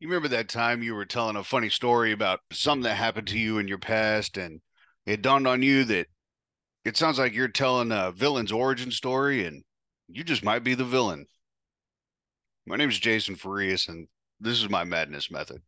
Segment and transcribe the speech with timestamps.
[0.00, 3.38] You remember that time you were telling a funny story about something that happened to
[3.38, 4.62] you in your past, and
[5.04, 6.06] it dawned on you that
[6.86, 9.62] it sounds like you're telling a villain's origin story, and
[10.08, 11.26] you just might be the villain.
[12.66, 14.08] My name is Jason Farias, and
[14.40, 15.60] this is my madness method.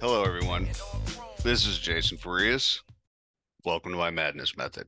[0.00, 0.68] Hello, everyone.
[1.42, 2.83] This is Jason Farias.
[3.64, 4.86] Welcome to my madness method.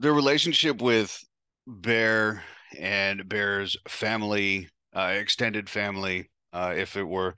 [0.00, 1.18] The relationship with
[1.66, 2.42] Bear
[2.78, 7.34] and Bear's family, uh, extended family, uh, if it were,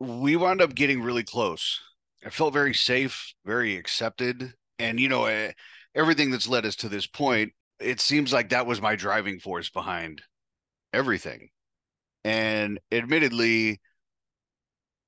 [0.00, 1.80] we wound up getting really close.
[2.26, 4.52] I felt very safe, very accepted.
[4.78, 5.52] And, you know, uh,
[5.94, 9.70] everything that's led us to this point, it seems like that was my driving force
[9.70, 10.20] behind
[10.92, 11.48] everything.
[12.22, 13.80] And admittedly,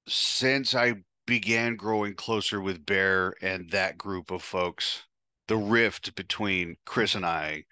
[0.08, 0.94] since I
[1.26, 5.04] began growing closer with Bear and that group of folks,
[5.48, 7.64] the rift between Chris and I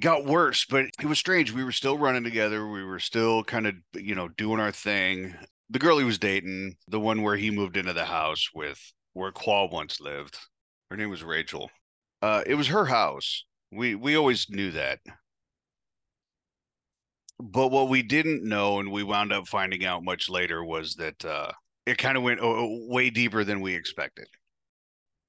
[0.00, 1.52] got worse, but it was strange.
[1.52, 2.66] We were still running together.
[2.66, 5.34] We were still kind of, you know, doing our thing.
[5.68, 8.80] The girl he was dating, the one where he moved into the house with
[9.12, 10.38] where Qual once lived,
[10.90, 11.70] her name was Rachel.
[12.22, 13.44] Uh, it was her house.
[13.70, 14.98] We we always knew that.
[17.38, 21.24] But what we didn't know, and we wound up finding out much later, was that
[21.24, 21.52] uh,
[21.90, 24.26] it kind of went oh, way deeper than we expected.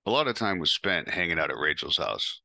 [0.05, 2.41] A lot of time was spent hanging out at Rachel's house.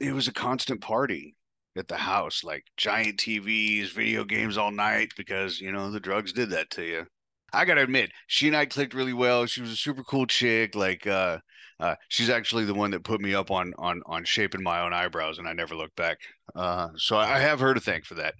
[0.00, 1.34] It was a constant party
[1.76, 6.32] at the house, like giant TVs, video games all night because, you know, the drugs
[6.32, 7.06] did that to you.
[7.52, 9.46] I got to admit, she and I clicked really well.
[9.46, 10.74] She was a super cool chick.
[10.74, 11.38] Like, uh,
[11.80, 14.92] uh, she's actually the one that put me up on on on shaping my own
[14.92, 16.18] eyebrows, and I never looked back.
[16.54, 18.34] Uh, so I have her to thank for that.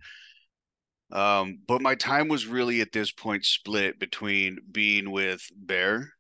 [1.11, 6.13] Um, but my time was really at this point split between being with Bear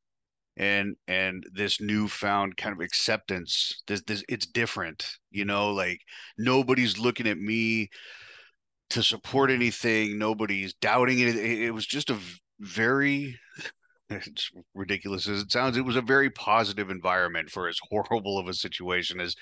[0.56, 3.83] and and this newfound kind of acceptance.
[3.86, 6.00] This this it's different, you know, like
[6.39, 7.91] nobody's looking at me
[8.91, 11.37] to support anything, nobody's doubting it.
[11.37, 12.19] It was just a
[12.60, 13.38] very
[14.10, 18.49] it's ridiculous as it sounds, it was a very positive environment for as horrible of
[18.49, 19.34] a situation as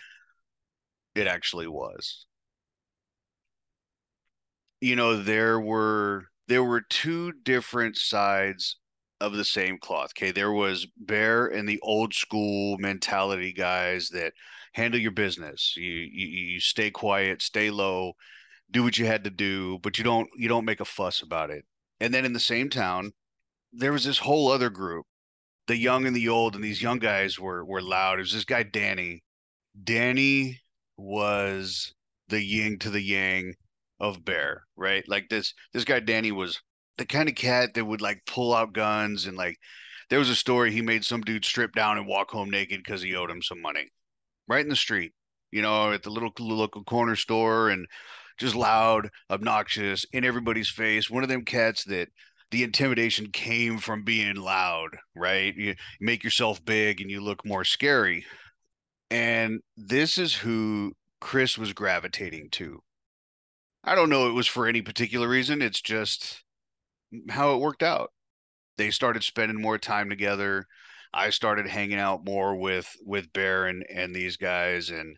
[1.14, 2.26] it actually was
[4.80, 8.76] you know there were there were two different sides
[9.20, 10.10] of the same cloth.
[10.16, 14.32] Okay, there was Bear and the old school mentality guys that
[14.72, 15.74] handle your business.
[15.76, 18.12] You, you you stay quiet, stay low,
[18.70, 21.50] do what you had to do, but you don't you don't make a fuss about
[21.50, 21.64] it.
[22.00, 23.12] And then in the same town,
[23.72, 25.06] there was this whole other group,
[25.66, 28.18] the young and the old, and these young guys were were loud.
[28.18, 29.22] It was this guy Danny.
[29.82, 30.60] Danny
[30.96, 31.94] was
[32.28, 33.54] the yin to the yang
[34.00, 35.04] of Bear, right?
[35.08, 36.60] Like this this guy Danny was
[36.98, 39.56] the kind of cat that would like pull out guns and like
[40.08, 43.02] there was a story he made some dude strip down and walk home naked because
[43.02, 43.88] he owed him some money.
[44.48, 45.12] Right in the street
[45.50, 47.86] you know at the little local corner store and
[48.38, 51.10] just loud obnoxious in everybody's face.
[51.10, 52.08] One of them cats that
[52.50, 55.54] the intimidation came from being loud right?
[55.56, 58.24] You make yourself big and you look more scary.
[59.10, 62.82] And this is who chris was gravitating to
[63.86, 65.62] I don't know it was for any particular reason.
[65.62, 66.42] It's just
[67.28, 68.10] how it worked out.
[68.76, 70.66] They started spending more time together.
[71.14, 75.16] I started hanging out more with with Bear and and these guys and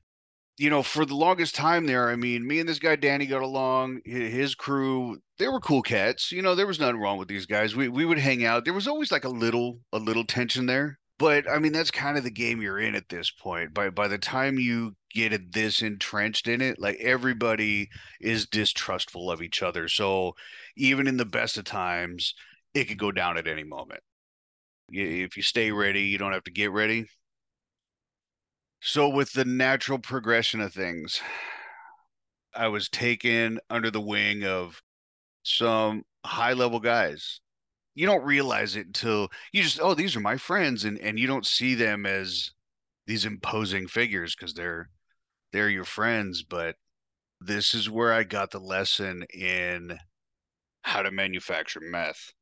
[0.58, 3.42] you know, for the longest time there, I mean, me and this guy Danny got
[3.42, 4.00] along.
[4.04, 6.32] His crew, they were cool cats.
[6.32, 7.76] You know, there was nothing wrong with these guys.
[7.76, 8.64] We we would hang out.
[8.64, 12.16] There was always like a little a little tension there but I mean that's kind
[12.16, 13.74] of the game you're in at this point.
[13.74, 17.88] By by the time you get this entrenched in it, like everybody
[18.20, 19.88] is distrustful of each other.
[19.88, 20.34] So
[20.76, 22.34] even in the best of times,
[22.74, 24.00] it could go down at any moment.
[24.90, 27.06] If you stay ready, you don't have to get ready.
[28.80, 31.20] So with the natural progression of things,
[32.54, 34.80] I was taken under the wing of
[35.42, 37.40] some high level guys
[37.98, 41.26] you don't realize it until you just oh these are my friends and and you
[41.26, 42.52] don't see them as
[43.08, 44.88] these imposing figures because they're
[45.52, 46.76] they're your friends but
[47.40, 49.98] this is where i got the lesson in
[50.82, 52.32] how to manufacture meth.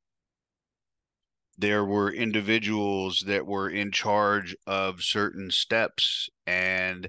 [1.59, 7.09] There were individuals that were in charge of certain steps and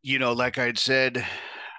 [0.00, 1.26] you know like i'd said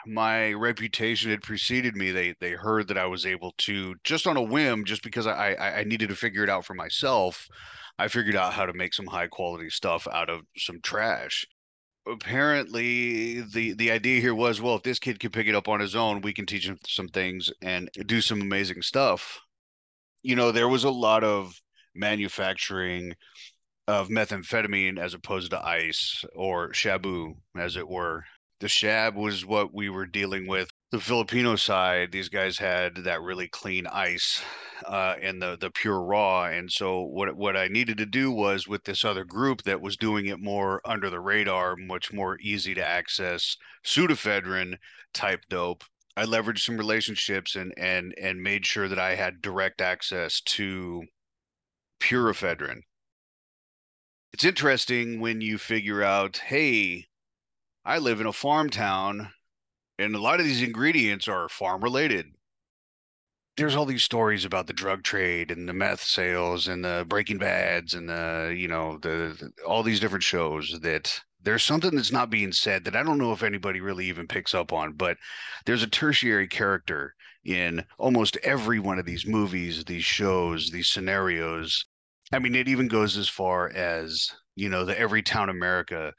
[0.08, 2.12] my reputation had preceded me.
[2.12, 5.54] They they heard that I was able to just on a whim, just because I,
[5.54, 7.48] I I needed to figure it out for myself.
[7.98, 11.46] I figured out how to make some high quality stuff out of some trash.
[12.08, 15.80] Apparently, the the idea here was, well, if this kid can pick it up on
[15.80, 19.40] his own, we can teach him some things and do some amazing stuff.
[20.24, 21.54] You know, there was a lot of
[21.96, 23.14] manufacturing
[23.88, 28.24] of methamphetamine as opposed to ice or shabu, as it were.
[28.60, 30.70] The shab was what we were dealing with.
[30.92, 34.42] The Filipino side, these guys had that really clean ice
[34.86, 36.46] uh, and the the pure raw.
[36.46, 39.96] And so what what I needed to do was with this other group that was
[39.96, 44.78] doing it more under the radar, much more easy to access pseudoephedrine
[45.14, 45.86] type dope.
[46.18, 51.04] I leveraged some relationships and and and made sure that I had direct access to
[52.00, 52.82] pure ephedrine.
[54.34, 57.09] It's interesting when you figure out, hey,
[57.90, 59.32] I live in a farm town
[59.98, 62.28] and a lot of these ingredients are farm related
[63.58, 67.40] there's all these stories about the drug trade and the meth sales and the Breaking
[67.40, 72.30] Bads and the you know the, all these different shows that there's something that's not
[72.30, 75.18] being said that I don't know if anybody really even picks up on, but
[75.66, 81.86] there's a tertiary character in almost every one of these movies, these shows, these scenarios.
[82.32, 86.14] I mean, it even goes as far as you know the Everytown America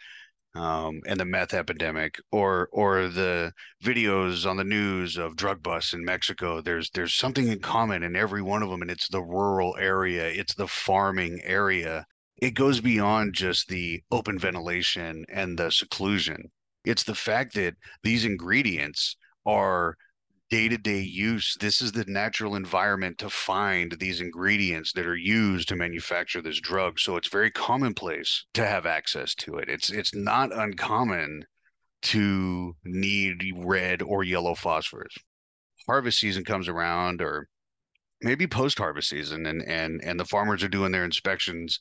[0.55, 3.52] um, and the meth epidemic, or or the
[3.82, 6.61] videos on the news of drug busts in Mexico.
[6.61, 10.26] There's there's something in common in every one of them, and it's the rural area,
[10.29, 12.06] it's the farming area.
[12.38, 16.50] It goes beyond just the open ventilation and the seclusion.
[16.85, 19.17] It's the fact that these ingredients
[19.47, 19.97] are
[20.50, 25.17] day to day use, this is the natural environment to find these ingredients that are
[25.17, 26.99] used to manufacture this drug.
[26.99, 29.69] So it's very commonplace to have access to it.
[29.69, 31.44] It's it's not uncommon
[32.02, 35.14] to need red or yellow phosphorus.
[35.87, 37.49] Harvest season comes around, or
[38.23, 41.81] maybe post harvest season, and and and the farmers are doing their inspections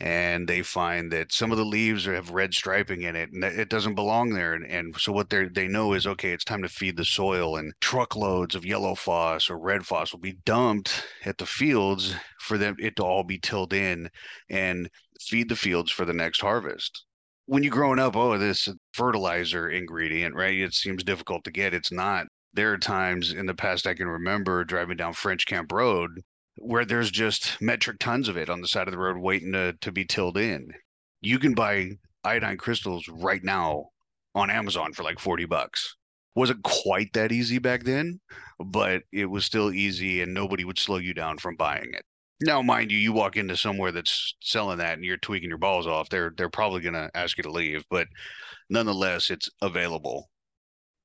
[0.00, 3.68] and they find that some of the leaves have red striping in it and it
[3.68, 6.68] doesn't belong there and, and so what they they know is okay it's time to
[6.68, 11.36] feed the soil and truckloads of yellow phos or red phos will be dumped at
[11.38, 14.08] the fields for them it to all be tilled in
[14.50, 14.88] and
[15.20, 17.04] feed the fields for the next harvest.
[17.46, 21.90] When you're growing up oh this fertilizer ingredient right it seems difficult to get it's
[21.90, 26.22] not there are times in the past I can remember driving down French Camp Road
[26.60, 29.72] where there's just metric tons of it on the side of the road waiting to,
[29.80, 30.72] to be tilled in.
[31.20, 31.92] You can buy
[32.24, 33.86] iodine crystals right now
[34.34, 35.96] on Amazon for like 40 bucks.
[36.34, 38.20] Wasn't quite that easy back then,
[38.58, 42.04] but it was still easy and nobody would slow you down from buying it.
[42.40, 45.88] Now, mind you, you walk into somewhere that's selling that and you're tweaking your balls
[45.88, 48.06] off, they're they're probably gonna ask you to leave, but
[48.70, 50.30] nonetheless, it's available.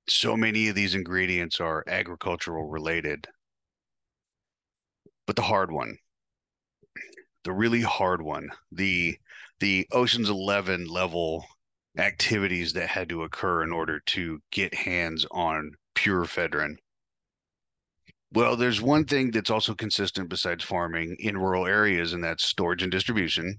[0.07, 2.73] So many of these ingredients are agricultural mm-hmm.
[2.73, 3.27] related
[5.25, 5.97] but the hard one,
[7.43, 9.17] the really hard one, the
[9.59, 11.45] the Ocean's Eleven level
[11.97, 16.75] activities that had to occur in order to get hands on pure ephedrine.
[18.31, 22.81] Well, there's one thing that's also consistent besides farming in rural areas, and that's storage
[22.83, 23.57] and distribution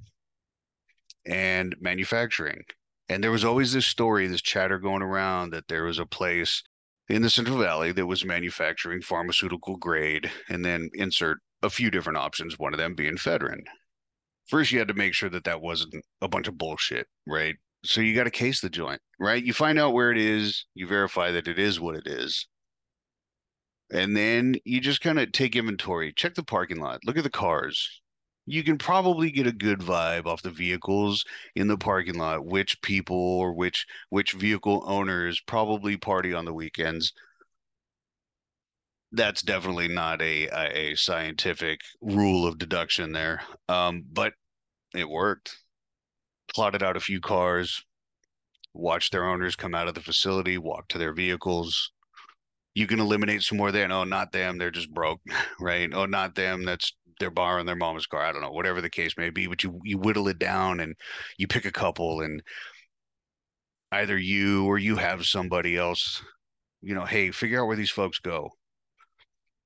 [1.24, 2.64] and manufacturing.
[3.08, 6.62] And there was always this story, this chatter going around that there was a place
[7.08, 12.18] in the Central Valley that was manufacturing pharmaceutical grade and then insert a few different
[12.18, 13.64] options, one of them being ephedrine.
[14.46, 17.56] First, you had to make sure that that wasn't a bunch of bullshit, right?
[17.84, 19.44] So you got to case the joint, right?
[19.44, 22.46] You find out where it is, you verify that it is what it is.
[23.92, 27.30] And then you just kind of take inventory, check the parking lot, look at the
[27.30, 28.00] cars.
[28.46, 31.24] You can probably get a good vibe off the vehicles
[31.54, 36.54] in the parking lot, which people or which which vehicle owners probably party on the
[36.54, 37.12] weekends
[39.14, 43.42] that's definitely not a, a scientific rule of deduction there.
[43.68, 44.32] Um, but
[44.94, 45.56] it worked.
[46.54, 47.84] Plotted out a few cars,
[48.74, 51.92] watched their owners come out of the facility, walk to their vehicles.
[52.74, 53.90] You can eliminate some more there.
[53.90, 54.58] Oh, not them.
[54.58, 55.20] They're just broke,
[55.60, 55.90] right?
[55.92, 56.64] Oh, not them.
[56.64, 58.22] That's they're borrowing their mom's car.
[58.22, 59.46] I don't know, whatever the case may be.
[59.46, 60.94] But you you whittle it down and
[61.38, 62.42] you pick a couple, and
[63.92, 66.22] either you or you have somebody else.
[66.82, 68.50] You know, hey, figure out where these folks go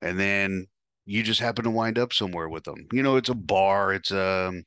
[0.01, 0.67] and then
[1.05, 2.87] you just happen to wind up somewhere with them.
[2.91, 4.63] You know, it's a bar, it's a um,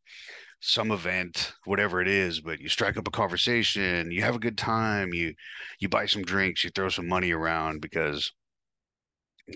[0.61, 4.59] some event, whatever it is, but you strike up a conversation, you have a good
[4.59, 5.35] time, you
[5.81, 8.33] you buy some drinks, you throw some money around because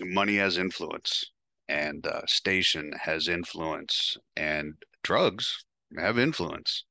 [0.01, 1.25] money has influence
[1.69, 5.65] and uh, station has influence and drugs
[5.97, 6.85] have influence.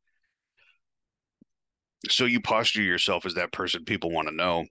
[2.09, 4.64] So you posture yourself as that person people want to know.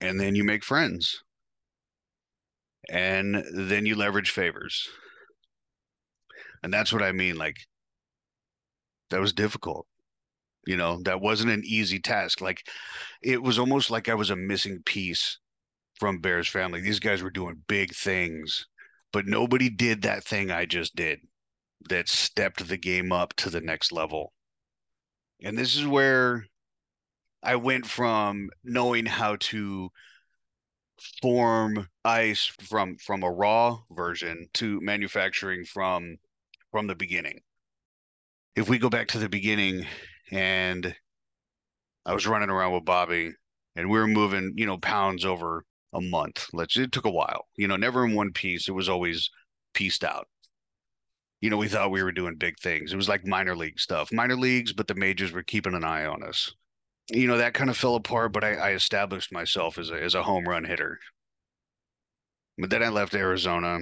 [0.00, 1.22] And then you make friends
[2.90, 4.88] and then you leverage favors.
[6.62, 7.36] And that's what I mean.
[7.36, 7.56] Like,
[9.10, 9.86] that was difficult.
[10.66, 12.40] You know, that wasn't an easy task.
[12.40, 12.66] Like,
[13.22, 15.38] it was almost like I was a missing piece
[16.04, 16.82] from Bear's family.
[16.82, 18.66] These guys were doing big things,
[19.10, 21.20] but nobody did that thing I just did.
[21.88, 24.34] that stepped the game up to the next level.
[25.42, 26.44] And this is where
[27.42, 29.88] I went from knowing how to
[31.22, 36.18] form ice from from a raw version to manufacturing from
[36.70, 37.40] from the beginning.
[38.56, 39.86] If we go back to the beginning
[40.30, 40.94] and
[42.04, 43.32] I was running around with Bobby
[43.74, 46.48] and we were moving, you know, pounds over a month.
[46.52, 47.46] Let's it took a while.
[47.56, 48.68] You know, never in one piece.
[48.68, 49.30] It was always
[49.72, 50.28] pieced out.
[51.40, 52.92] You know, we thought we were doing big things.
[52.92, 54.12] It was like minor league stuff.
[54.12, 56.52] Minor leagues, but the majors were keeping an eye on us.
[57.10, 60.14] You know, that kind of fell apart, but I, I established myself as a as
[60.14, 60.98] a home run hitter.
[62.58, 63.80] But then I left Arizona,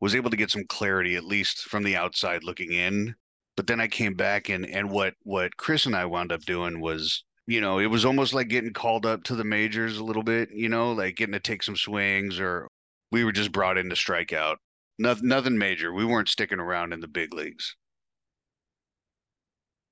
[0.00, 3.14] was able to get some clarity, at least from the outside looking in.
[3.56, 6.80] But then I came back and and what what Chris and I wound up doing
[6.80, 10.22] was you know, it was almost like getting called up to the majors a little
[10.22, 12.68] bit, you know, like getting to take some swings or
[13.10, 14.58] we were just brought in to strike out.
[14.98, 15.92] Nothing, nothing major.
[15.92, 17.76] We weren't sticking around in the big leagues.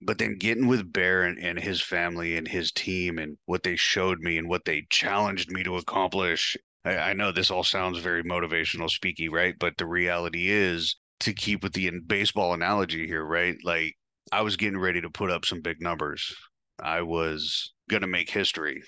[0.02, 3.76] But then getting with Bear and, and his family and his team and what they
[3.76, 6.56] showed me and what they challenged me to accomplish.
[6.84, 9.54] I, I know this all sounds very motivational speaky, right?
[9.58, 13.56] But the reality is to keep with the baseball analogy here, right?
[13.62, 13.96] Like
[14.32, 16.34] I was getting ready to put up some big numbers.
[16.82, 18.82] I was going to make history.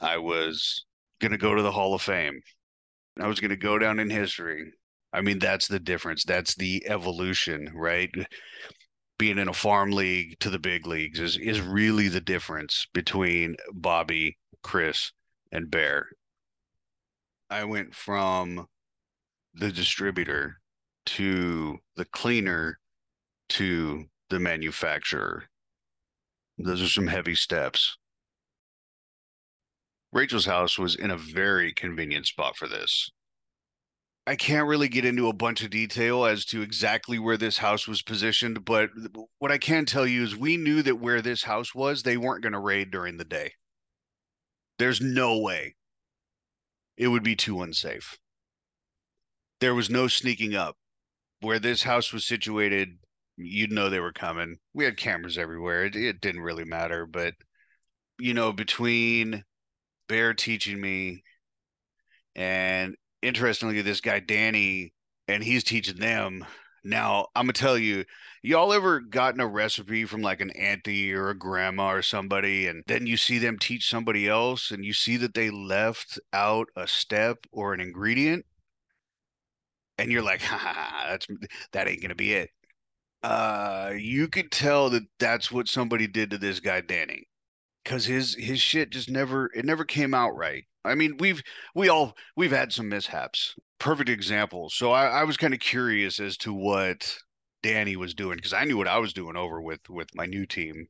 [0.00, 0.84] I was
[1.20, 2.40] going to go to the Hall of Fame.
[3.20, 4.72] I was going to go down in history.
[5.12, 6.24] I mean, that's the difference.
[6.24, 8.10] That's the evolution, right?
[9.18, 13.56] Being in a farm league to the big leagues is is really the difference between
[13.72, 15.12] Bobby, Chris,
[15.50, 16.06] and Bear.
[17.50, 18.66] I went from
[19.54, 20.60] the distributor
[21.06, 22.78] to the cleaner
[23.48, 25.48] to the manufacturer
[26.58, 27.96] those are some heavy steps.
[30.12, 33.10] Rachel's house was in a very convenient spot for this.
[34.26, 37.88] I can't really get into a bunch of detail as to exactly where this house
[37.88, 38.90] was positioned, but
[39.38, 42.42] what I can tell you is we knew that where this house was, they weren't
[42.42, 43.52] going to raid during the day.
[44.78, 45.76] There's no way.
[46.96, 48.18] It would be too unsafe.
[49.60, 50.76] There was no sneaking up.
[51.40, 52.98] Where this house was situated,
[53.38, 54.56] you'd know they were coming.
[54.74, 55.84] We had cameras everywhere.
[55.86, 57.34] It, it didn't really matter, but
[58.18, 59.44] you know, between
[60.08, 61.22] Bear teaching me
[62.34, 64.92] and interestingly, this guy Danny
[65.28, 66.44] and he's teaching them.
[66.84, 68.04] Now, I'm gonna tell you,
[68.42, 72.82] y'all ever gotten a recipe from like an auntie or a grandma or somebody, and
[72.86, 76.86] then you see them teach somebody else, and you see that they left out a
[76.88, 78.46] step or an ingredient,
[79.98, 81.26] and you're like, ha, that's
[81.72, 82.50] that ain't gonna be it
[83.22, 87.24] uh you could tell that that's what somebody did to this guy Danny
[87.84, 90.64] cuz his his shit just never it never came out right.
[90.84, 91.42] I mean, we've
[91.74, 93.54] we all we've had some mishaps.
[93.78, 94.70] Perfect example.
[94.70, 97.18] So I, I was kind of curious as to what
[97.62, 100.46] Danny was doing because I knew what I was doing over with with my new
[100.46, 100.88] team.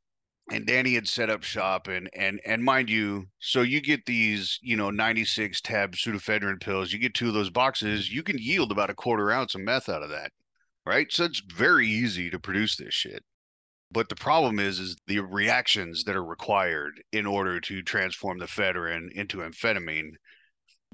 [0.50, 4.58] And Danny had set up shop and and and mind you, so you get these,
[4.62, 8.72] you know, 96 tab pseudoephedrine pills, you get two of those boxes, you can yield
[8.72, 10.32] about a quarter ounce of meth out of that
[10.88, 11.12] right?
[11.12, 13.22] So it's very easy to produce this shit.
[13.92, 18.46] But the problem is, is the reactions that are required in order to transform the
[18.46, 20.12] ephedrine into amphetamine.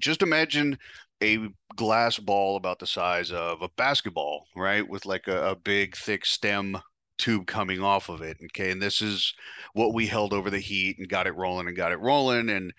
[0.01, 0.79] Just imagine
[1.23, 4.89] a glass ball about the size of a basketball, right?
[4.89, 6.77] With like a, a big, thick stem
[7.19, 8.37] tube coming off of it.
[8.47, 8.73] Okay.
[8.73, 9.33] And this is
[9.75, 12.51] what we held over the heat and got it rolling and got it rolling.
[12.51, 12.73] And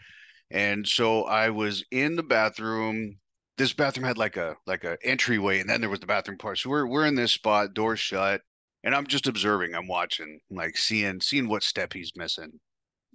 [0.52, 3.18] and so I was in the bathroom
[3.58, 6.58] this bathroom had like a like a entryway and then there was the bathroom part.
[6.58, 8.42] So we're we're in this spot door shut
[8.84, 9.74] and i'm just observing.
[9.74, 12.52] I'm watching like seeing seeing what step he's missing.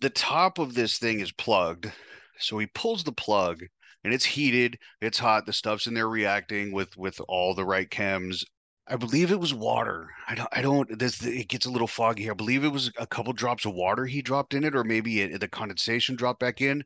[0.00, 1.92] The top of this thing is plugged.
[2.38, 3.60] So he pulls the plug
[4.04, 7.90] and it's heated it's hot the stuff's in there reacting with with all the right
[7.90, 8.44] chems.
[8.88, 10.08] I believe it was water.
[10.26, 12.32] I don't i don't this it gets a little foggy here.
[12.32, 15.20] i believe it was a couple drops of water he dropped in it or maybe
[15.20, 16.82] it, the condensation dropped back in.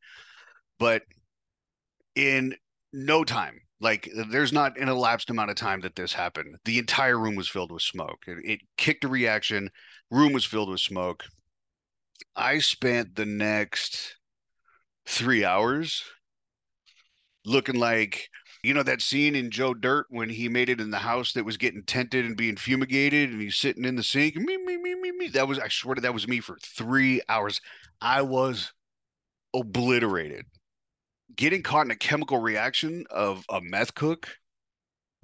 [0.78, 1.02] But
[2.16, 2.56] in
[2.94, 3.60] no time.
[3.80, 6.56] Like there's not an elapsed amount of time that this happened.
[6.64, 8.22] The entire room was filled with smoke.
[8.26, 9.68] It, it kicked a reaction.
[10.10, 11.24] Room was filled with smoke.
[12.36, 14.16] I spent the next
[15.06, 16.02] three hours
[17.44, 18.30] looking like
[18.62, 21.44] you know that scene in Joe Dirt when he made it in the house that
[21.44, 24.36] was getting tented and being fumigated and he's sitting in the sink.
[24.36, 25.28] Me, me, me, me, me.
[25.28, 27.60] That was I swear to that was me for three hours.
[28.00, 28.72] I was
[29.52, 30.46] obliterated
[31.34, 34.28] getting caught in a chemical reaction of a meth cook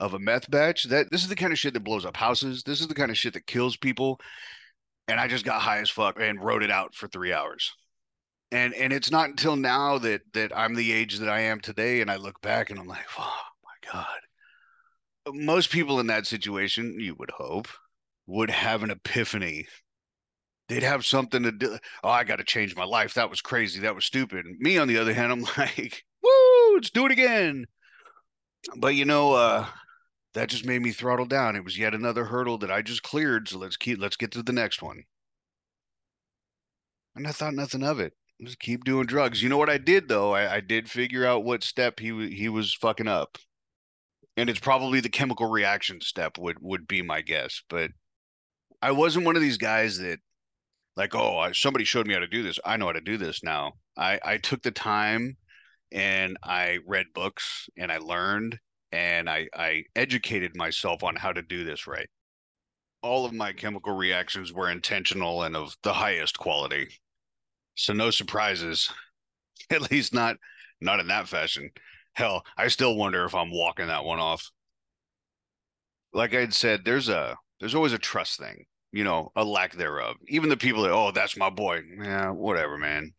[0.00, 2.62] of a meth batch that this is the kind of shit that blows up houses.
[2.62, 4.19] This is the kind of shit that kills people.
[5.09, 7.73] And i just got high as fuck and wrote it out for three hours.
[8.50, 12.00] And and it's not until now that that i'm the age that i am today
[12.00, 14.07] and i look back and i'm like oh my god.
[15.35, 17.69] Most people in that situation you would hope
[18.26, 19.66] would have an epiphany.
[20.71, 21.77] They'd have something to do.
[22.05, 23.15] Oh, I got to change my life.
[23.15, 23.81] That was crazy.
[23.81, 24.47] That was stupid.
[24.61, 27.65] Me, on the other hand, I'm like, woo, let's do it again.
[28.77, 29.67] But you know, uh,
[30.35, 31.57] that just made me throttle down.
[31.57, 33.49] It was yet another hurdle that I just cleared.
[33.49, 35.03] So let's keep let's get to the next one.
[37.17, 38.12] And I thought nothing of it.
[38.41, 39.43] Just keep doing drugs.
[39.43, 40.33] You know what I did though?
[40.35, 43.39] I, I did figure out what step he he was fucking up,
[44.37, 47.61] and it's probably the chemical reaction step would would be my guess.
[47.69, 47.91] But
[48.81, 50.21] I wasn't one of these guys that
[51.00, 52.59] like, oh, somebody showed me how to do this.
[52.62, 53.73] I know how to do this now.
[53.97, 55.38] I I took the time
[55.90, 58.59] and I read books and I learned
[58.92, 62.09] and I I educated myself on how to do this right.
[63.02, 66.88] All of my chemical reactions were intentional and of the highest quality.
[67.76, 68.92] So no surprises.
[69.71, 70.37] At least not
[70.83, 71.71] not in that fashion.
[72.12, 74.50] Hell, I still wonder if I'm walking that one off.
[76.12, 80.16] Like I'd said, there's a there's always a trust thing, you know, a lack thereof.
[80.28, 81.82] Even the people that, oh, that's my boy.
[82.02, 83.12] Yeah, whatever, man.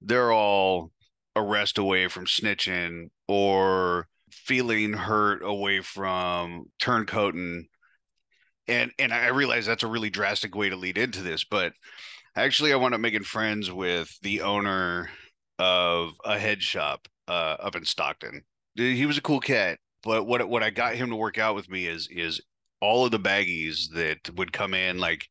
[0.00, 0.90] They're all
[1.36, 7.64] arrest away from snitching or feeling hurt away from turncoating.
[8.68, 11.72] And and I realize that's a really drastic way to lead into this, but
[12.36, 15.10] Actually, I wound up making friends with the owner
[15.58, 18.42] of a head shop uh, up in Stockton.
[18.76, 21.68] He was a cool cat, but what what I got him to work out with
[21.68, 22.40] me is is
[22.80, 25.28] all of the baggies that would come in like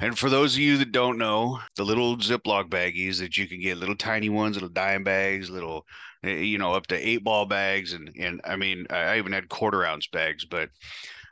[0.00, 3.60] and for those of you that don't know, the little Ziploc baggies that you can
[3.60, 5.84] get, little tiny ones, little dime bags, little,
[6.22, 9.48] eh, you know, up to eight ball bags, and and I mean, I even had
[9.48, 10.70] quarter ounce bags, but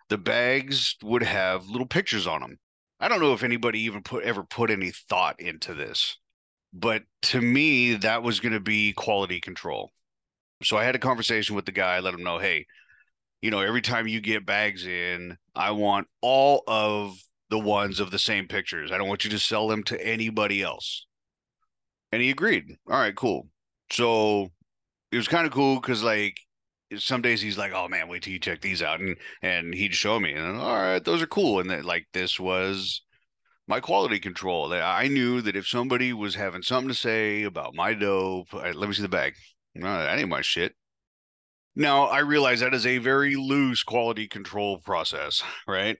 [0.08, 2.58] the bags would have little pictures on them.
[2.98, 6.18] I don't know if anybody even put ever put any thought into this,
[6.72, 9.92] but to me, that was going to be quality control.
[10.62, 12.66] So I had a conversation with the guy, let him know, hey,
[13.42, 17.16] you know, every time you get bags in, I want all of
[17.50, 18.90] the ones of the same pictures.
[18.90, 21.06] I don't want you to sell them to anybody else.
[22.12, 22.76] And he agreed.
[22.88, 23.48] All right, cool.
[23.90, 24.48] So
[25.12, 26.36] it was kind of cool because like
[26.96, 29.94] some days he's like, "Oh man, wait till you check these out," and and he'd
[29.94, 31.60] show me, and all right, those are cool.
[31.60, 33.02] And then like this was
[33.68, 34.68] my quality control.
[34.68, 38.74] That I knew that if somebody was having something to say about my dope, right,
[38.74, 39.34] let me see the bag.
[39.74, 40.74] No, that ain't my shit.
[41.76, 45.96] Now I realize that is a very loose quality control process, right?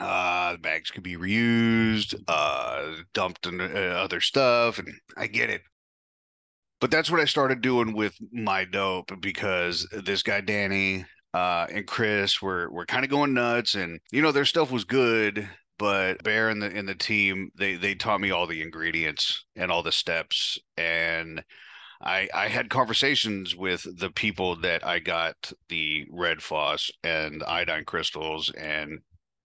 [0.00, 5.50] Uh, the bags could be reused, uh, dumped in uh, other stuff, and I get
[5.50, 5.62] it
[6.80, 11.04] but that's what I started doing with my dope because this guy Danny
[11.34, 14.84] uh, and Chris were were kind of going nuts, and you know their stuff was
[14.84, 19.44] good, but Bear and the in the team they they taught me all the ingredients
[19.56, 21.44] and all the steps, and
[22.02, 27.84] I I had conversations with the people that I got the red phos and iodine
[27.84, 29.00] crystals and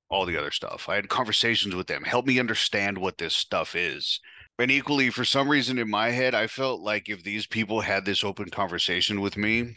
[0.10, 0.88] all the other stuff.
[0.90, 4.20] I had conversations with them, help me understand what this stuff is
[4.58, 8.06] and equally, for some reason in my head, I felt like if these people had
[8.06, 9.76] this open conversation with me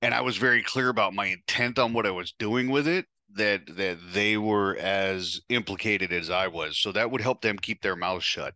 [0.00, 3.06] and I was very clear about my intent on what I was doing with it,
[3.34, 6.78] that that they were as implicated as I was.
[6.78, 8.54] So that would help them keep their mouths shut.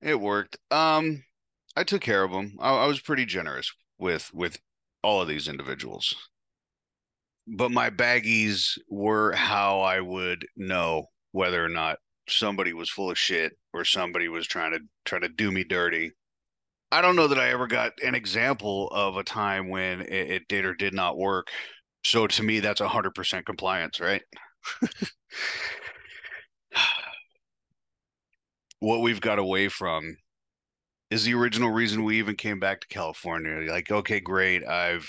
[0.00, 0.56] It worked.
[0.70, 1.22] Um,
[1.76, 2.56] I took care of them.
[2.58, 4.58] I, I was pretty generous with with
[5.02, 6.14] all of these individuals.
[7.46, 13.18] But my baggies were how I would know whether or not somebody was full of
[13.18, 16.10] shit or somebody was trying to try to do me dirty.
[16.90, 20.48] I don't know that I ever got an example of a time when it, it
[20.48, 21.48] did or did not work.
[22.04, 24.22] So to me, that's a hundred percent compliance, right?
[28.80, 30.16] what we've got away from
[31.10, 33.70] is the original reason we even came back to California.
[33.70, 34.66] Like, okay, great.
[34.66, 35.08] I've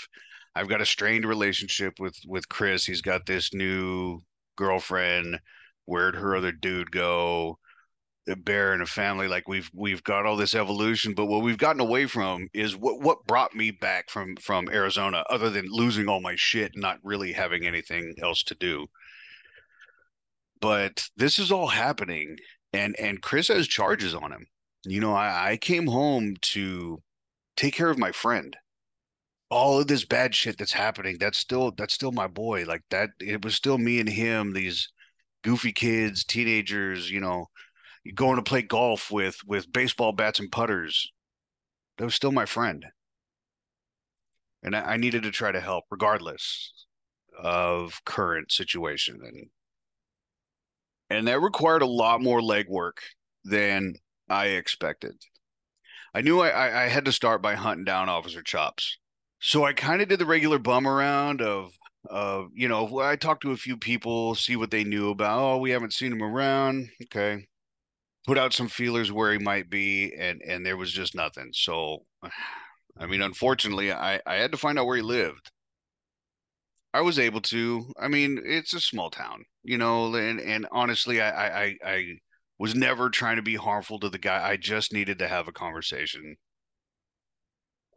[0.54, 2.84] I've got a strained relationship with with Chris.
[2.84, 4.20] He's got this new
[4.56, 5.40] girlfriend
[5.86, 7.58] where'd her other dude go
[8.28, 11.56] a bear and a family like we've we've got all this evolution but what we've
[11.56, 16.08] gotten away from is what what brought me back from from arizona other than losing
[16.08, 18.86] all my shit and not really having anything else to do
[20.60, 22.36] but this is all happening
[22.74, 24.46] and and chris has charges on him
[24.84, 26.98] you know i i came home to
[27.56, 28.56] take care of my friend
[29.50, 33.10] all of this bad shit that's happening that's still that's still my boy like that
[33.20, 34.88] it was still me and him these
[35.42, 37.46] goofy kids, teenagers, you know,
[38.14, 41.10] going to play golf with with baseball bats and putters.
[41.98, 42.84] That was still my friend.
[44.62, 46.72] And I, I needed to try to help regardless
[47.38, 49.20] of current situation.
[49.22, 49.46] And
[51.10, 52.98] and that required a lot more legwork
[53.44, 53.94] than
[54.28, 55.14] I expected.
[56.14, 58.98] I knew I, I had to start by hunting down Officer Chops.
[59.40, 61.72] So I kind of did the regular bum around of
[62.08, 65.38] uh, you know, I talked to a few people, see what they knew about.
[65.40, 66.88] Oh, we haven't seen him around.
[67.04, 67.46] Okay,
[68.26, 71.50] put out some feelers where he might be, and and there was just nothing.
[71.52, 72.04] So,
[72.98, 75.50] I mean, unfortunately, I I had to find out where he lived.
[76.94, 77.92] I was able to.
[77.98, 82.18] I mean, it's a small town, you know, and and honestly, I I I
[82.58, 84.48] was never trying to be harmful to the guy.
[84.48, 86.36] I just needed to have a conversation.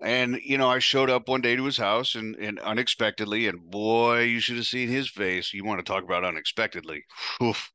[0.02, 3.69] And you know, I showed up one day to his house and and unexpectedly, and
[3.69, 5.54] boy, you should have seen his face.
[5.54, 7.04] You want to talk about unexpectedly.
[7.43, 7.71] Oof.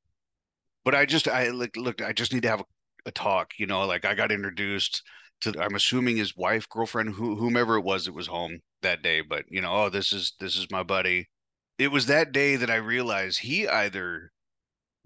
[0.84, 2.64] But I just I look look, I just need to have a,
[3.06, 5.02] a talk, you know, like I got introduced
[5.42, 9.20] to I'm assuming his wife, girlfriend, who, whomever it was that was home that day,
[9.20, 11.28] but you know, oh, this is this is my buddy.
[11.78, 14.32] It was that day that I realized he either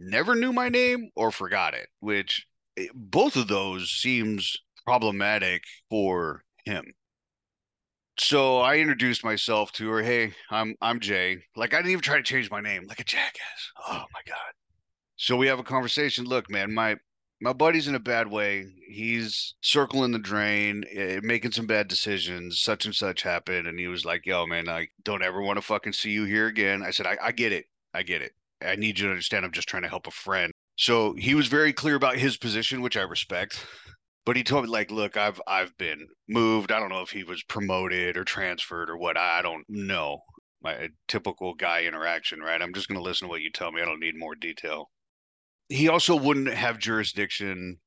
[0.00, 6.42] never knew my name or forgot it, which eh, both of those seems problematic for
[6.64, 6.84] him.
[8.18, 10.02] So I introduced myself to her.
[10.02, 11.38] Hey, I'm I'm Jay.
[11.56, 13.72] Like I didn't even try to change my name, like a jackass.
[13.88, 14.52] Oh my god.
[15.16, 16.24] So we have a conversation.
[16.24, 16.96] Look, man, my
[17.40, 18.66] my buddy's in a bad way.
[18.88, 22.60] He's circling the drain, uh, making some bad decisions.
[22.60, 25.62] Such and such happened, and he was like, "Yo, man, I don't ever want to
[25.62, 27.66] fucking see you here again." I said, I, "I get it.
[27.94, 28.32] I get it.
[28.62, 29.44] I need you to understand.
[29.44, 32.80] I'm just trying to help a friend." So he was very clear about his position,
[32.80, 33.64] which I respect.
[34.26, 36.72] But he told me, like, look, I've I've been moved.
[36.72, 39.16] I don't know if he was promoted or transferred or what.
[39.16, 40.18] I don't know.
[40.62, 42.60] My typical guy interaction, right?
[42.60, 43.80] I'm just going to listen to what you tell me.
[43.80, 44.90] I don't need more detail
[45.70, 47.78] he also wouldn't have jurisdiction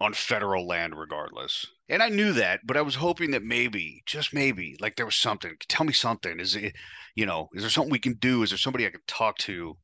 [0.00, 1.64] on federal land regardless.
[1.88, 5.16] And I knew that, but I was hoping that maybe, just maybe, like there was
[5.16, 5.54] something.
[5.68, 6.40] Tell me something.
[6.40, 6.74] Is it,
[7.14, 8.42] you know, is there something we can do?
[8.42, 9.76] Is there somebody I can talk to?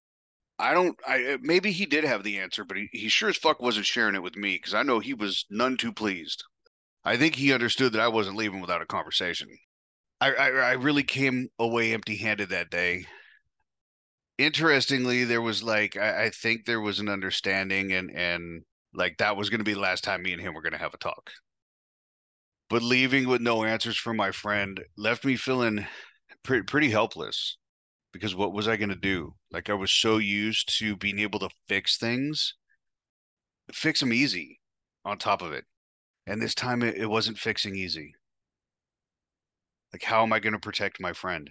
[0.59, 0.99] I don't.
[1.07, 3.87] I uh, maybe he did have the answer, but he, he sure as fuck wasn't
[3.87, 6.45] sharing it with me because I know he was none too pleased.
[7.05, 9.49] I think he understood that I wasn't leaving without a conversation.
[10.21, 13.07] I I, I really came away empty-handed that day,
[14.39, 18.63] interestingly, there was like I, I think there was an understanding and and
[18.95, 20.79] like that was going to be the last time me and him were going to
[20.79, 21.31] have a talk.
[22.69, 25.87] But leaving with no answers from my friend left me feeling
[26.45, 27.57] pretty helpless
[28.17, 29.35] because what was I going to do?
[29.51, 32.55] Like I was so used to being able to fix things,
[33.73, 34.61] fix them easy
[35.05, 35.65] on top of it.
[36.27, 38.15] And this time it, it wasn't fixing easy.
[39.93, 41.49] Like how am I going to protect my friend?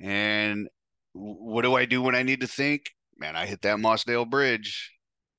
[0.00, 0.68] And
[1.12, 2.90] what do I do when I need to think?
[3.18, 4.92] Man, I hit that Mossdale Bridge.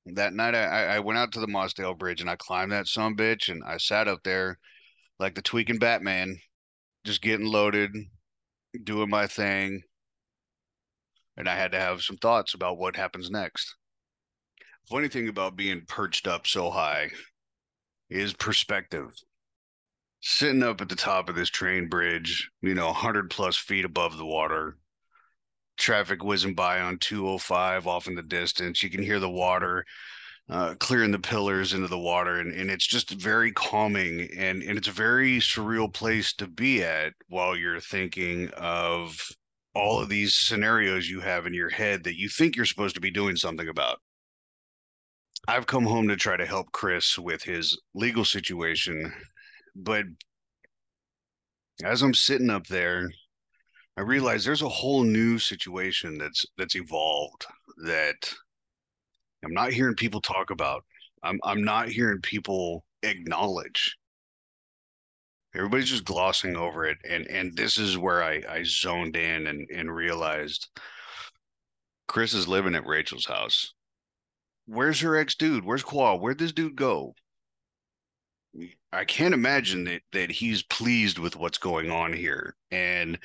[0.06, 3.16] That night, I, I went out to the Mossdale Bridge and I climbed that some
[3.16, 4.58] bitch and I sat up there
[5.18, 6.38] like the tweaking Batman,
[7.04, 7.92] just getting loaded,
[8.84, 9.82] doing my thing.
[11.36, 13.74] And I had to have some thoughts about what happens next.
[14.88, 17.10] Funny thing about being perched up so high
[18.10, 19.10] is perspective.
[20.20, 24.16] Sitting up at the top of this train bridge, you know, 100 plus feet above
[24.16, 24.76] the water,
[25.78, 28.82] traffic whizzing by on 205 off in the distance.
[28.82, 29.84] You can hear the water
[30.48, 34.76] uh, clearing the pillars into the water, and, and it's just very calming and, and
[34.76, 39.16] it's a very surreal place to be at while you're thinking of
[39.74, 43.00] all of these scenarios you have in your head that you think you're supposed to
[43.00, 43.98] be doing something about.
[45.48, 49.12] I've come home to try to help Chris with his legal situation,
[49.74, 50.04] but
[51.82, 53.08] as I'm sitting up there
[53.96, 57.44] I realize there's a whole new situation that's that's evolved
[57.84, 58.16] that
[59.44, 60.84] I'm not hearing people talk about.
[61.22, 63.96] I'm I'm not hearing people acknowledge.
[65.54, 69.68] Everybody's just glossing over it, and and this is where I I zoned in and
[69.70, 70.68] and realized
[72.08, 73.74] Chris is living at Rachel's house.
[74.66, 75.64] Where's her ex dude?
[75.64, 76.16] Where's Qua?
[76.16, 77.14] Where'd this dude go?
[78.92, 82.54] I can't imagine that that he's pleased with what's going on here.
[82.70, 83.18] And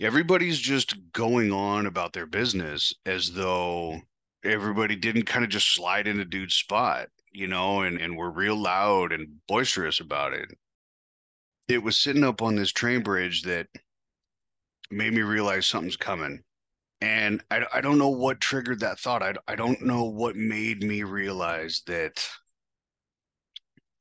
[0.00, 4.00] everybody's just going on about their business as though
[4.44, 8.56] everybody didn't kind of just slide into dude's spot, you know, and, and we're real
[8.56, 10.48] loud and boisterous about it.
[11.70, 13.68] It was sitting up on this train bridge that
[14.90, 16.42] made me realize something's coming.
[17.00, 19.22] And I, I don't know what triggered that thought.
[19.22, 22.28] I, I don't know what made me realize that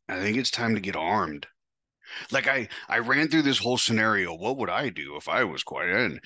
[0.09, 1.45] I think it's time to get armed.
[2.31, 4.33] Like I, I ran through this whole scenario.
[4.33, 5.95] What would I do if I was quiet?
[5.95, 6.19] And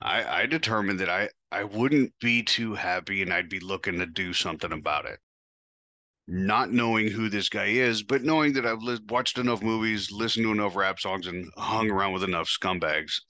[0.00, 4.06] I, I determined that I, I wouldn't be too happy, and I'd be looking to
[4.06, 5.20] do something about it.
[6.28, 10.44] Not knowing who this guy is, but knowing that I've li- watched enough movies, listened
[10.44, 11.92] to enough rap songs, and hung mm.
[11.92, 13.20] around with enough scumbags,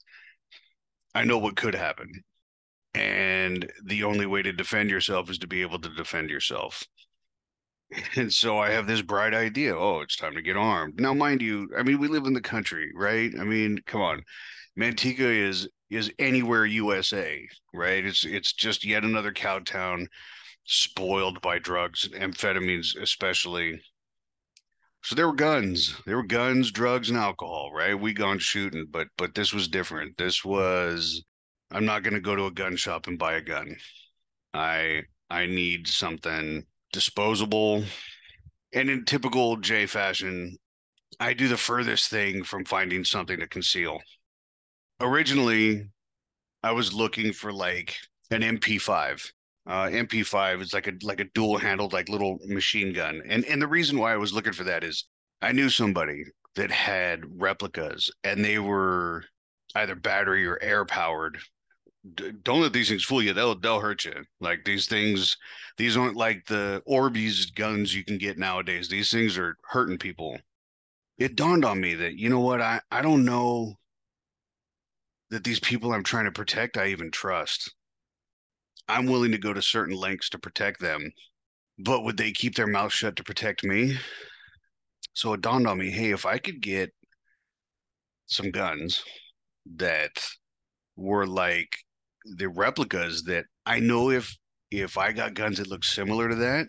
[1.13, 2.23] I know what could happen.
[2.93, 6.83] And the only way to defend yourself is to be able to defend yourself.
[8.15, 9.73] And so I have this bright idea.
[9.73, 10.99] Oh, it's time to get armed.
[10.99, 13.31] Now, mind you, I mean, we live in the country, right?
[13.39, 14.23] I mean, come on.
[14.77, 18.05] Manteca is is anywhere USA, right?
[18.05, 20.07] It's it's just yet another cow town
[20.67, 23.81] spoiled by drugs, and amphetamines especially.
[25.03, 25.95] So there were guns.
[26.05, 27.99] There were guns, drugs, and alcohol, right?
[27.99, 30.17] We gone shooting, but but this was different.
[30.17, 31.23] This was
[31.71, 33.75] I'm not gonna go to a gun shop and buy a gun.
[34.53, 37.83] I I need something disposable.
[38.73, 40.57] And in typical Jay fashion,
[41.19, 43.99] I do the furthest thing from finding something to conceal.
[44.99, 45.89] Originally,
[46.63, 47.95] I was looking for like
[48.31, 49.31] an MP5.
[49.67, 53.61] Uh, MP5 is like a like a dual handled like little machine gun, and and
[53.61, 55.05] the reason why I was looking for that is
[55.41, 56.23] I knew somebody
[56.55, 59.25] that had replicas, and they were
[59.75, 61.39] either battery or air powered.
[62.15, 64.25] D- don't let these things fool you; they'll they'll hurt you.
[64.39, 65.37] Like these things,
[65.77, 68.89] these aren't like the Orbeez guns you can get nowadays.
[68.89, 70.39] These things are hurting people.
[71.17, 73.75] It dawned on me that you know what I I don't know
[75.29, 77.73] that these people I'm trying to protect I even trust.
[78.87, 81.11] I'm willing to go to certain lengths to protect them,
[81.79, 83.97] but would they keep their mouth shut to protect me?
[85.13, 86.91] So it dawned on me, hey, if I could get
[88.27, 89.03] some guns
[89.75, 90.11] that
[90.95, 91.75] were like
[92.35, 94.35] the replicas that I know if
[94.69, 96.67] if I got guns that look similar to that,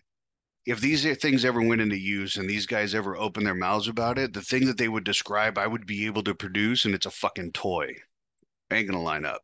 [0.66, 4.18] if these things ever went into use and these guys ever opened their mouths about
[4.18, 7.06] it, the thing that they would describe, I would be able to produce, and it's
[7.06, 7.92] a fucking toy.
[8.70, 9.40] I ain't gonna line up.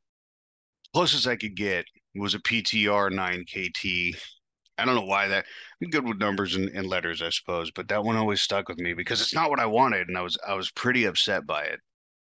[0.92, 1.84] Closest I could get
[2.20, 4.16] was a PTR 9KT.
[4.78, 5.46] I don't know why that.
[5.82, 8.78] I'm good with numbers and, and letters, I suppose, but that one always stuck with
[8.78, 11.62] me because it's not what I wanted, and I was I was pretty upset by
[11.64, 11.80] it,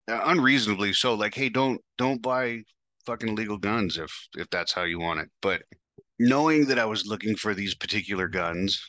[0.09, 1.13] uh, unreasonably so.
[1.13, 2.63] Like, hey, don't don't buy
[3.05, 5.29] fucking illegal guns if if that's how you want it.
[5.41, 5.63] But
[6.19, 8.81] knowing that I was looking for these particular guns,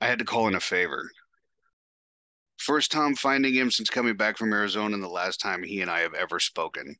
[0.00, 1.10] I had to call in a favor.
[2.58, 5.90] First time finding him since coming back from Arizona, and the last time he and
[5.90, 6.94] I have ever spoken.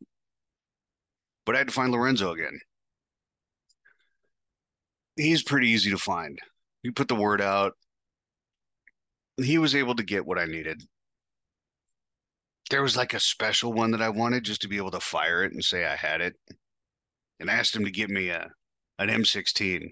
[1.46, 2.58] But I had to find Lorenzo again
[5.16, 6.38] he's pretty easy to find.
[6.82, 7.74] You put the word out.
[9.36, 10.82] He was able to get what I needed.
[12.70, 15.44] There was like a special one that I wanted just to be able to fire
[15.44, 16.34] it and say I had it.
[17.40, 18.50] And I asked him to give me a
[18.98, 19.88] an M16.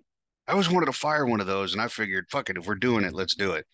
[0.46, 2.74] I always wanted to fire one of those, and I figured, fuck it, if we're
[2.74, 3.66] doing it, let's do it.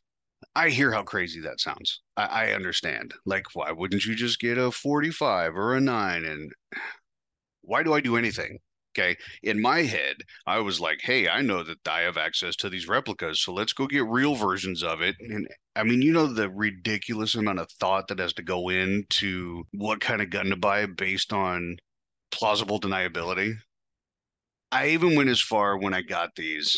[0.55, 2.03] I hear how crazy that sounds.
[2.17, 3.15] I, I understand.
[3.25, 6.25] Like, why wouldn't you just get a 45 or a nine?
[6.25, 6.53] And
[7.63, 8.59] why do I do anything?
[8.97, 9.17] Okay.
[9.43, 12.89] In my head, I was like, hey, I know that I have access to these
[12.89, 13.43] replicas.
[13.43, 15.17] So let's go get real versions of it.
[15.21, 19.65] And I mean, you know, the ridiculous amount of thought that has to go into
[19.73, 21.77] what kind of gun to buy based on
[22.31, 23.53] plausible deniability.
[24.73, 26.75] I even went as far when I got these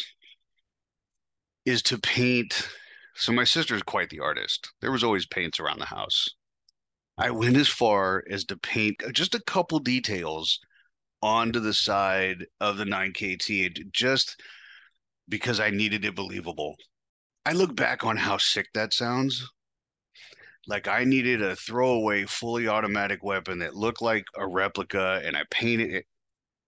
[1.65, 2.69] is to paint.
[3.15, 4.69] So my sister is quite the artist.
[4.81, 6.27] There was always paints around the house.
[7.17, 10.59] I went as far as to paint just a couple details
[11.23, 14.41] onto the side of the 9KT just
[15.29, 16.77] because I needed it believable.
[17.45, 19.49] I look back on how sick that sounds.
[20.67, 25.45] Like I needed a throwaway fully automatic weapon that looked like a replica and I
[25.51, 26.07] painted it.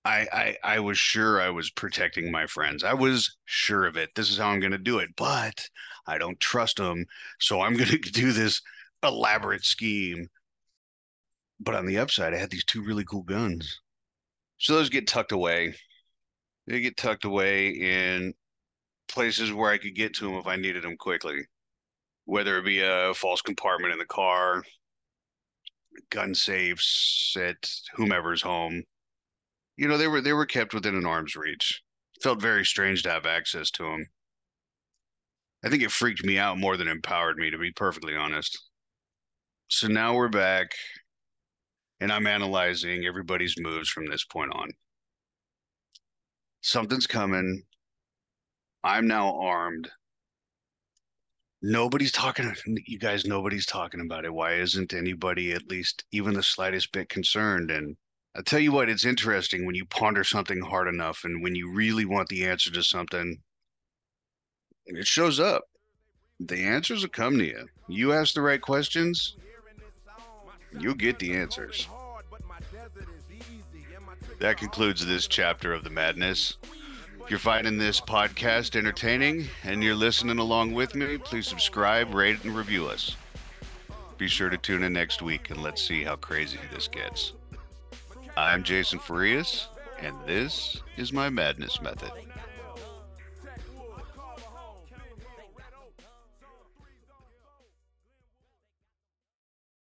[0.04, 2.82] I, I I was sure I was protecting my friends.
[2.82, 4.08] I was sure of it.
[4.14, 5.10] This is how I'm going to do it.
[5.16, 5.68] But
[6.06, 7.04] I don't trust them,
[7.38, 8.62] so I'm going to do this
[9.02, 10.28] elaborate scheme.
[11.60, 13.80] But on the upside, I had these two really cool guns.
[14.60, 15.74] So those get tucked away.
[16.66, 18.34] They get tucked away in
[19.08, 21.38] places where I could get to them if I needed them quickly,
[22.26, 24.62] whether it be a false compartment in the car,
[26.10, 28.84] gun safes at whomever's home.
[29.78, 31.82] You know, they were they were kept within an arm's reach.
[32.22, 34.06] felt very strange to have access to them.
[35.64, 38.58] I think it freaked me out more than empowered me, to be perfectly honest.
[39.68, 40.72] So now we're back
[42.00, 44.70] and I'm analyzing everybody's moves from this point on.
[46.62, 47.62] Something's coming.
[48.82, 49.90] I'm now armed.
[51.62, 52.54] Nobody's talking,
[52.86, 54.32] you guys, nobody's talking about it.
[54.32, 57.70] Why isn't anybody at least even the slightest bit concerned?
[57.70, 57.96] And
[58.34, 61.70] I'll tell you what, it's interesting when you ponder something hard enough and when you
[61.70, 63.36] really want the answer to something,
[64.86, 65.64] it shows up.
[66.38, 67.68] The answers will come to you.
[67.88, 69.36] You ask the right questions,
[70.78, 71.88] you'll get the answers.
[74.38, 76.56] That concludes this chapter of the madness.
[77.22, 82.42] If you're finding this podcast entertaining and you're listening along with me, please subscribe, rate,
[82.44, 83.16] and review us.
[84.18, 87.34] Be sure to tune in next week and let's see how crazy this gets.
[88.36, 89.68] I'm Jason Farias,
[90.00, 92.10] and this is my madness method.